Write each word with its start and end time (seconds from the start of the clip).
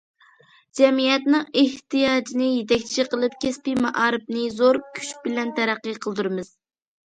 جەمئىيەتنىڭ 0.77 1.43
ئېھتىياجىنى 1.63 2.49
يېتەكچى 2.55 3.07
قىلىپ، 3.13 3.37
كەسپىي 3.47 3.79
مائارىپنى 3.87 4.49
زور 4.59 4.83
كۈچ 4.99 5.15
بىلەن 5.29 5.57
تەرەققىي 5.63 6.05
قىلدۇرىمىز. 6.05 6.55